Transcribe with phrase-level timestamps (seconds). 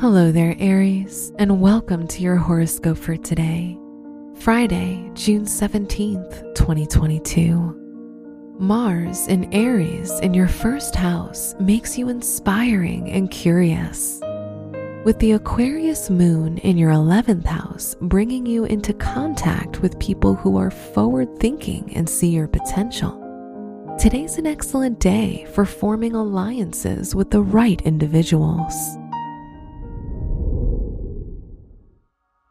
[0.00, 3.78] Hello there, Aries, and welcome to your horoscope for today,
[4.34, 8.56] Friday, June 17th, 2022.
[8.58, 14.20] Mars in Aries in your first house makes you inspiring and curious.
[15.04, 20.56] With the Aquarius moon in your 11th house bringing you into contact with people who
[20.56, 23.20] are forward thinking and see your potential.
[23.96, 28.74] Today's an excellent day for forming alliances with the right individuals.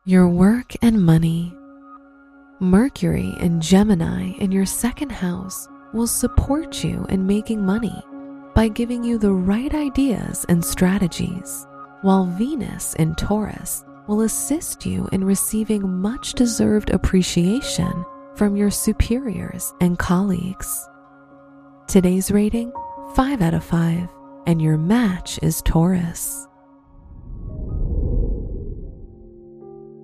[0.05, 1.55] Your work and money.
[2.59, 8.03] Mercury and Gemini in your second house will support you in making money
[8.53, 11.65] by giving you the right ideas and strategies,
[12.01, 18.03] while Venus in Taurus will assist you in receiving much deserved appreciation
[18.35, 20.85] from your superiors and colleagues.
[21.87, 22.73] Today's rating
[23.15, 24.09] 5 out of 5,
[24.47, 26.45] and your match is Taurus.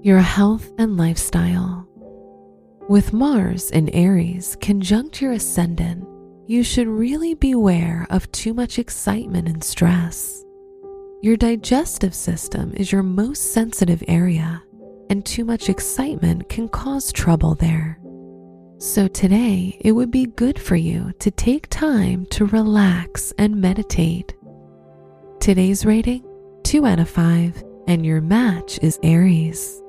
[0.01, 1.85] Your health and lifestyle.
[2.87, 6.07] With Mars in Aries conjunct your ascendant,
[6.47, 10.43] you should really beware of too much excitement and stress.
[11.21, 14.63] Your digestive system is your most sensitive area,
[15.09, 17.99] and too much excitement can cause trouble there.
[18.77, 24.33] So, today it would be good for you to take time to relax and meditate.
[25.41, 26.23] Today's rating
[26.63, 29.81] 2 out of 5, and your match is Aries.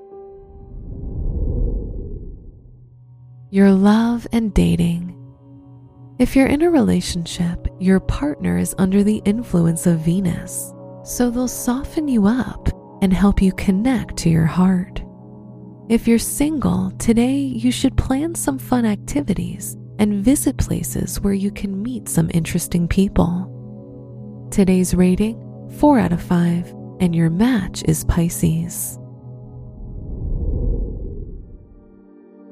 [3.50, 5.16] Your love and dating.
[6.20, 11.48] If you're in a relationship, your partner is under the influence of Venus, so they'll
[11.48, 12.68] soften you up
[13.02, 15.02] and help you connect to your heart.
[15.88, 21.50] If you're single, today you should plan some fun activities and visit places where you
[21.50, 23.48] can meet some interesting people.
[24.52, 25.38] Today's rating
[25.80, 28.99] 4 out of 5, and your match is Pisces.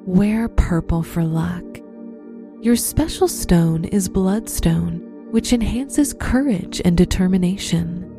[0.09, 1.63] Wear purple for luck.
[2.63, 5.03] Your special stone is bloodstone,
[5.33, 8.11] which enhances courage and determination.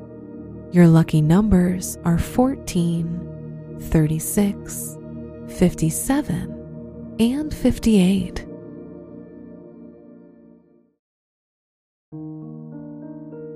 [0.71, 4.97] Your lucky numbers are 14, 36,
[5.47, 8.45] 57, and 58.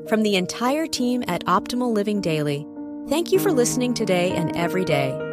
[0.09, 2.65] From the entire team at Optimal Living Daily,
[3.09, 5.32] thank you for listening today and every day